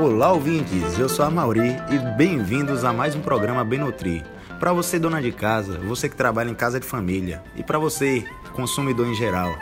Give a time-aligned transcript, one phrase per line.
[0.00, 0.98] Olá, ouvintes!
[0.98, 4.24] Eu sou a Mauri e bem-vindos a mais um programa Bem Nutri.
[4.58, 8.24] Para você, dona de casa, você que trabalha em casa de família e para você,
[8.54, 9.54] consumidor em geral,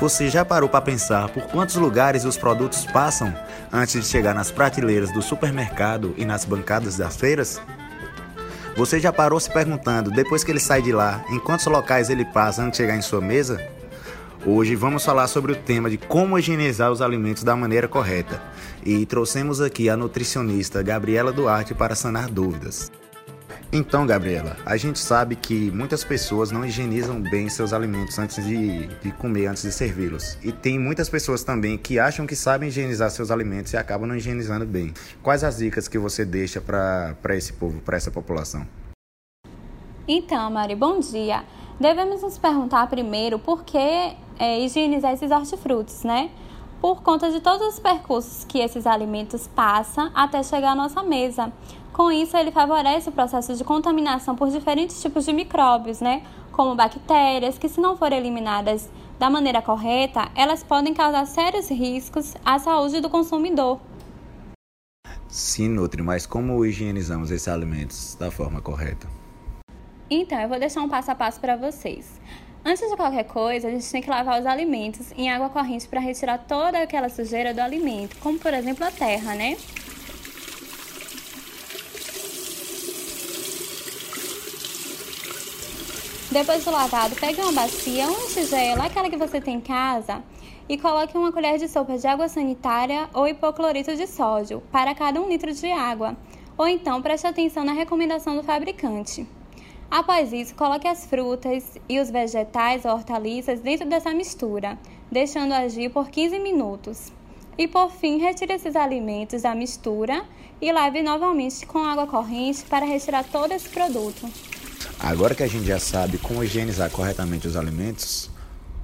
[0.00, 3.36] você já parou para pensar por quantos lugares os produtos passam
[3.70, 7.60] antes de chegar nas prateleiras do supermercado e nas bancadas das feiras?
[8.78, 12.24] Você já parou se perguntando, depois que ele sai de lá, em quantos locais ele
[12.24, 13.62] passa antes de chegar em sua mesa?
[14.46, 18.42] Hoje vamos falar sobre o tema de como higienizar os alimentos da maneira correta.
[18.84, 22.92] E trouxemos aqui a nutricionista Gabriela Duarte para sanar dúvidas.
[23.72, 28.86] Então, Gabriela, a gente sabe que muitas pessoas não higienizam bem seus alimentos antes de,
[28.86, 30.38] de comer, antes de servi-los.
[30.44, 34.14] E tem muitas pessoas também que acham que sabem higienizar seus alimentos e acabam não
[34.14, 34.92] higienizando bem.
[35.22, 38.66] Quais as dicas que você deixa para esse povo, para essa população?
[40.06, 41.44] Então, Mari, bom dia.
[41.80, 46.30] Devemos nos perguntar primeiro por que é, higienizar esses hortifrutos, né?
[46.80, 51.52] Por conta de todos os percursos que esses alimentos passam até chegar à nossa mesa.
[51.92, 56.22] Com isso, ele favorece o processo de contaminação por diferentes tipos de micróbios, né?
[56.52, 62.34] Como bactérias, que se não forem eliminadas da maneira correta, elas podem causar sérios riscos
[62.44, 63.80] à saúde do consumidor.
[65.28, 69.08] Sim, Nutri, mas como higienizamos esses alimentos da forma correta?
[70.10, 72.20] Então, eu vou deixar um passo a passo para vocês.
[72.66, 76.00] Antes de qualquer coisa, a gente tem que lavar os alimentos em água corrente para
[76.00, 79.58] retirar toda aquela sujeira do alimento, como por exemplo a terra, né?
[86.32, 90.22] Depois do lavado, pegue uma bacia, uma tigela, aquela que você tem em casa,
[90.66, 95.20] e coloque uma colher de sopa de água sanitária ou hipoclorito de sódio para cada
[95.20, 96.16] um litro de água.
[96.56, 99.26] Ou então preste atenção na recomendação do fabricante.
[99.90, 104.78] Após isso, coloque as frutas e os vegetais ou hortaliças dentro dessa mistura,
[105.10, 107.12] deixando agir por 15 minutos.
[107.56, 110.24] E por fim, retire esses alimentos da mistura
[110.60, 114.28] e lave novamente com água corrente para retirar todo esse produto.
[114.98, 118.30] Agora que a gente já sabe como higienizar corretamente os alimentos,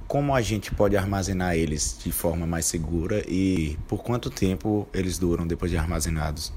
[0.07, 5.17] como a gente pode armazenar eles de forma mais segura e por quanto tempo eles
[5.17, 6.51] duram depois de armazenados?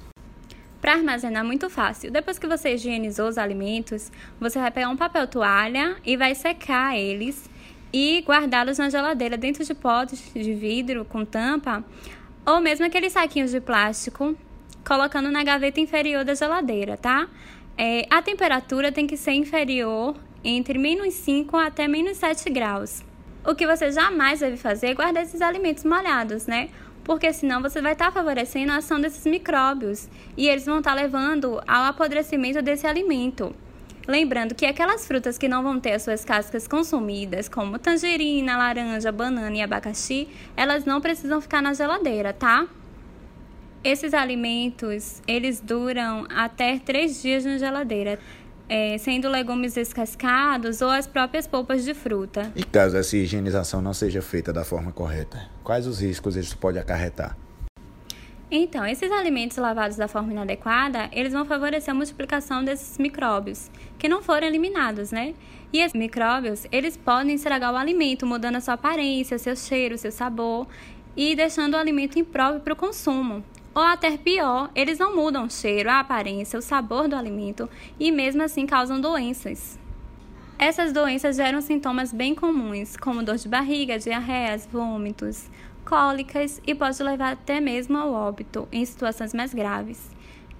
[0.84, 2.11] Para armazenar muito fácil.
[2.11, 6.95] Depois que você higienizou os alimentos, você vai pegar um papel toalha e vai secar
[6.95, 7.49] eles
[7.91, 11.83] e guardá-los na geladeira dentro de potes de vidro com tampa
[12.44, 14.37] ou mesmo aqueles saquinhos de plástico,
[14.87, 17.31] colocando na gaveta inferior da geladeira, tá?
[17.78, 23.03] É, a temperatura tem que ser inferior entre menos 5 até menos 7 graus.
[23.43, 26.69] O que você jamais deve fazer é guardar esses alimentos molhados, né?
[27.05, 30.95] Porque senão você vai estar tá favorecendo a ação desses micróbios e eles vão estar
[30.95, 33.55] tá levando ao apodrecimento desse alimento.
[34.07, 39.11] Lembrando que aquelas frutas que não vão ter as suas cascas consumidas, como tangerina, laranja,
[39.11, 42.67] banana e abacaxi, elas não precisam ficar na geladeira, tá?
[43.83, 48.19] Esses alimentos, eles duram até três dias na geladeira
[48.69, 52.51] é, sendo legumes descascados ou as próprias polpas de fruta.
[52.55, 56.79] E caso essa higienização não seja feita da forma correta, quais os riscos isso pode
[56.79, 57.37] acarretar?
[58.51, 64.09] Então, esses alimentos lavados da forma inadequada, eles vão favorecer a multiplicação desses micróbios, que
[64.09, 65.35] não foram eliminados, né?
[65.73, 70.13] E esses micróbios, eles podem estragar o alimento, mudando a sua aparência, seu cheiro, seu
[70.13, 70.69] sabor
[71.17, 73.43] e deixando o alimento impróprio para o consumo.
[73.75, 77.69] Ou até pior, eles não mudam o cheiro, a aparência, o sabor do alimento
[77.99, 79.77] e mesmo assim causam doenças.
[80.57, 85.51] Essas doenças geram sintomas bem comuns, como dor de barriga, diarreias, vômitos,
[85.85, 90.09] cólicas e pode levar até mesmo ao óbito em situações mais graves.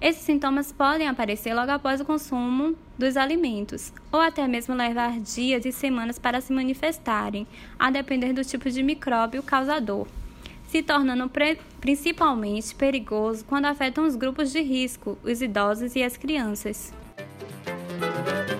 [0.01, 5.65] Esses sintomas podem aparecer logo após o consumo dos alimentos, ou até mesmo levar dias
[5.65, 7.47] e semanas para se manifestarem,
[7.79, 10.05] a depender do tipo de micróbio causador
[10.75, 11.31] se tornando
[11.79, 16.91] principalmente perigoso quando afetam os grupos de risco, os idosos e as crianças.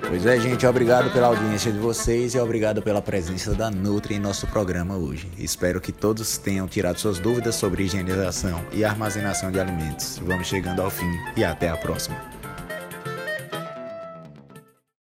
[0.07, 4.19] Pois é, gente, obrigado pela audiência de vocês e obrigado pela presença da Nutri em
[4.19, 5.29] nosso programa hoje.
[5.37, 10.17] Espero que todos tenham tirado suas dúvidas sobre higienização e armazenação de alimentos.
[10.19, 12.44] Vamos chegando ao fim e até a próxima.